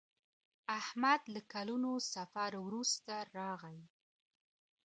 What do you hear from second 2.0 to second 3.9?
سفر وروسته راغی.